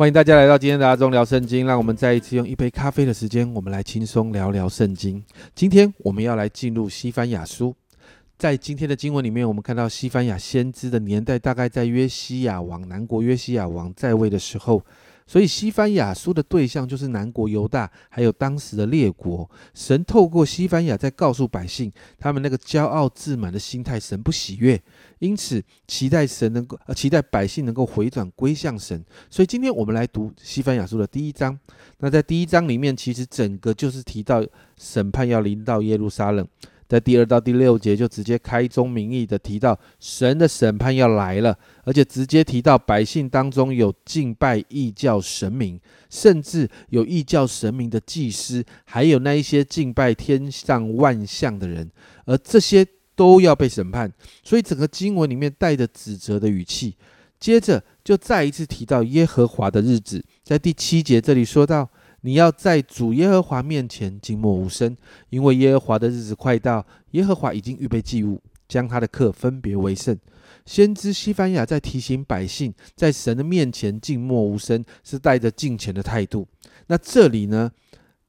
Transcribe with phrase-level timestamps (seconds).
[0.00, 5.22] 欢迎大家来到今天的阿忠聊圣经，让我们再一次用一杯咖啡的时间，我们来轻松聊聊圣经。
[5.54, 7.74] 今天我们要来进入西番雅书，
[8.38, 14.82] 在今天的经文里面，我们看到西番雅先知的年代大概在约西亚王南国约西亚王在位的时候。
[15.30, 19.48] 所以，西番雅书的对象就是南国犹大，还有当时的列国。
[19.72, 24.82] 神透过西番雅在告诉百姓，他们那个骄傲自满的心态，神不喜悦。
[25.20, 29.04] 因此，期待神能够，期待百姓能够回转归向神。
[29.30, 31.56] 所以，今天我们来读西番雅书的第一章。
[31.98, 34.44] 那在第一章里面，其实整个就是提到
[34.80, 36.44] 审判要临到耶路撒冷。
[36.90, 45.78] 在第二到第六节就直接开宗明义的提到神的审判要来了，而且直接提到百姓当中有敬拜异教神明，
[46.10, 51.88] 甚至有异教神明的祭司，还有那一些敬拜天上万象的人，
[52.24, 54.12] 而这些都要被审判。
[54.42, 56.96] 所以整个经文里面带着指责的语气，
[57.38, 61.88] 接着就再一次提到耶和华的日子，在第七节这里说到。
[62.22, 64.96] 你要在主耶和华面前静默无声，
[65.30, 66.86] 因为耶和华的日子快到。
[67.12, 70.16] 耶和华已经预备祭物，将他的客分别为圣。
[70.64, 76.46] 先知西班牙在提醒百姓，在神的面前静默无声，是带着敬虔的态度。
[76.86, 77.72] 那这里呢，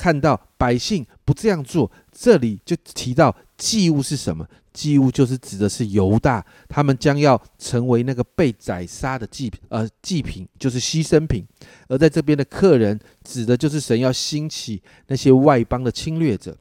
[0.00, 4.46] 看到百姓不这样做，这里就提到祭物是什么？
[4.72, 11.44] 祭物就是指的是犹大，他们将要成为那个被宰杀的祭品呃祭品，就是牺牲品。
[11.88, 16.56] 而在这边的客人，指的就是神要兴起那些外邦的侵略者。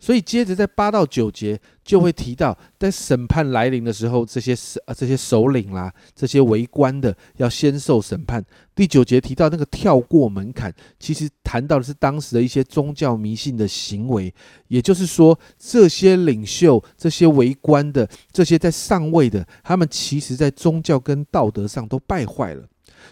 [0.00, 8.42] 所以接着在八到九节就会提到，在审判来临的时候，这些首呃这些首领啦，这些围观的要先受审判。
[8.74, 14.34] 第九节提到那个跳过门槛，其实谈到的是当时的一些宗教迷信的行为，
[14.68, 22.64] 也就是说，这些领袖、这些围观的、这些在上位的，他们其实在宗教跟道德上都败坏了。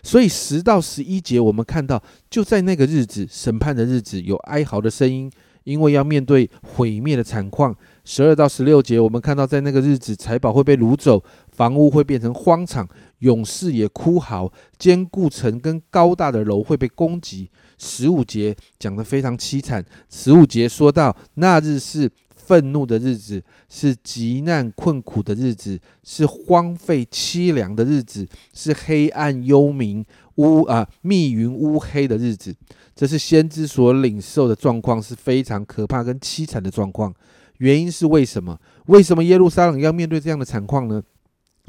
[0.02, 5.30] 所以十到十一节我们看到，就在那个日子审判的日子，有哀嚎的声音。
[5.68, 17.50] 因为要面对毁灭的惨况，十二到十六节，我们看到在那个日子，财宝会被掳走，房屋会变成荒场，勇士也哭嚎，坚固城跟高大的楼会被攻击。
[17.76, 30.02] 十五节讲得非常凄惨，十五节说到那日是愤怒的日子，是极难困苦的日子，是荒废凄凉的日子，是黑暗幽冥。
[30.38, 32.52] 乌啊密云乌黑的日子。
[32.96, 37.14] 这是先知所领受的状况是非常可怕跟凄惨的状况。
[37.58, 38.58] 原因是为什么？
[38.86, 41.02] 为什么耶路撒冷要面对这样的惨况呢？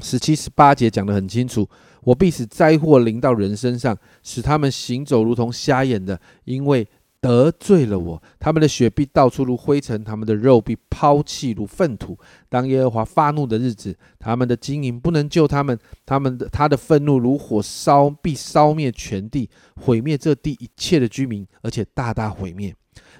[0.00, 1.68] 十七、十八节讲得很清楚：
[2.02, 6.88] 我必使灾祸临到人身上，使他们行走如同瞎眼的，因为。
[7.20, 12.18] 得罪了我，他们的血必到处如灰尘，他们的肉必抛弃如粪土。
[12.48, 22.74] 当耶和华发怒的日子，他们的经营不能救他们，他们的他的愤怒如火烧，必烧灭全地，毁灭这地一切的居民，而且大大毁灭。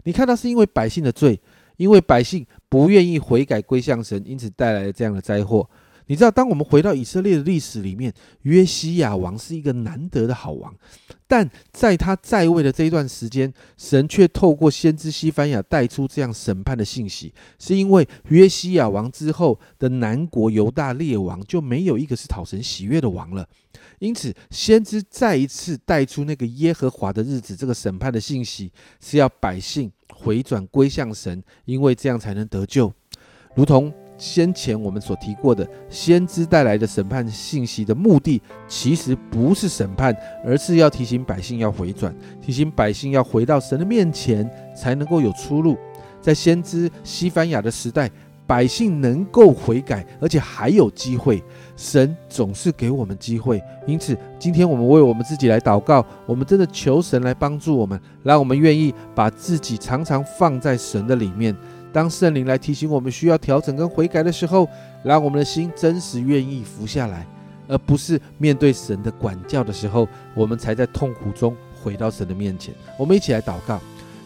[0.05, 1.39] 你看到是因为百姓的罪，
[1.77, 5.69] 因为百姓不愿意悔改归向神，因此带来了这样的灾祸。
[6.10, 8.12] 你知道，当我们回到以色列的历史里面，
[8.43, 10.75] 约西亚王是一个难得的好王，
[11.28, 23.48] 但在他在位的这一段时间，神却透过先知西番雅带出这样审判的信息，是因为约西亚王之后的南国犹大列王就没有一个是讨神喜悦的王了，
[24.00, 32.92] 因此先知再一次带出那个耶和华的日子这个审判的信息，是要百姓回转归向神，因为这样才能得救，
[33.54, 33.94] 如同。
[34.20, 40.14] 先前我们所提过的先知带来的审判信息的目的，其实不是审判，
[40.44, 45.76] 而是要提醒百姓要回转，提醒百姓要回到神的面前，才能够有出路。
[46.20, 48.10] 在先知西番雅的时代，
[48.47, 51.42] 百姓能够悔改，而且还有机会。
[51.75, 61.56] 神总是给我们机会，因此今天我们为我们自己来祷告，我们真的求神来帮助我们，让我们愿意把自己常常放在神的里面。
[61.92, 64.69] 当圣灵来提醒我们需要调整跟悔改的时候，
[65.03, 67.27] 让我们的心真实愿意服下来，
[67.66, 72.75] 而不是面对神的管教的时候，我们才在痛苦中回到神的面前。
[72.97, 73.81] 我们一起来祷告，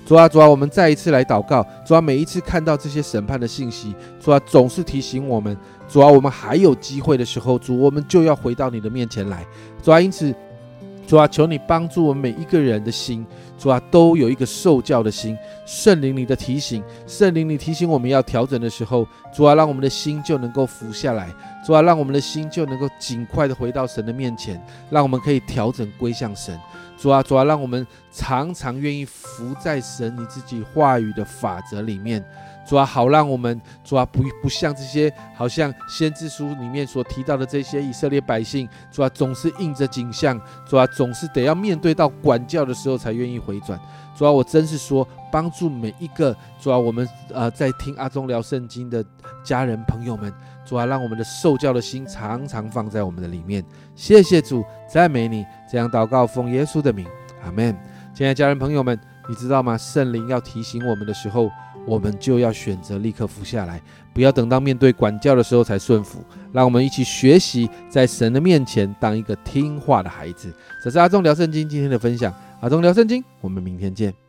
[0.05, 5.57] 主啊，主啊，我们再一次来祷告，主啊，每一次看到这些审判的信息，主啊，总是提醒我们，
[5.89, 9.47] 主啊，我们还有机会的时候，主，我们就要回到你的面前来，
[9.83, 10.35] 主啊，因此。
[11.07, 13.27] 主啊，求你帮助我们每一个人的心，
[13.59, 15.37] 主啊，都有一个受教的心。
[15.67, 21.29] 圣灵你的提醒，圣灵你提醒我们要调整的时候，主啊，让我们的心就能够服下来，
[21.65, 24.61] 主啊，让我们的心就能够尽快的回到神的面前，
[24.91, 26.59] 让我们可以调整归向神。
[26.97, 32.25] 主啊，主啊，让我们常常愿意服在神你自己话语的法则里面。
[32.67, 43.79] 主啊，好让我们主啊不不像这些好像先知书里面所提到的这些以色列百姓，主啊总是应着景象，主啊总是得要面对到管教的时候才愿意回转。
[44.17, 49.05] 主啊，我真是说帮助每一个主啊我们呃在听阿忠聊圣经的
[49.43, 50.33] 家人朋友们，
[50.65, 53.65] 主啊让我们的受教的心常常放在我们的里面。
[53.95, 55.45] 谢谢主，赞美你。
[55.71, 57.07] 这样祷告，奉耶稣的名，
[57.45, 57.77] 阿门。
[58.15, 59.77] 亲爱的家人朋友们，你知道吗？
[59.77, 61.51] 圣灵要提醒我们的时候。
[61.87, 63.81] 我们就要选择立刻服下来，
[64.13, 66.25] 不要等到面对管教的时候才顺服。
[66.53, 70.53] 让我们一起学习，在神的面前当一个听话的孩子。
[70.83, 72.33] 这是阿忠聊圣经今天的分享。
[72.61, 74.24] 阿忠聊圣经，我们明天见。